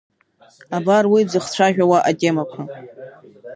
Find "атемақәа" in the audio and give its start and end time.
2.09-2.61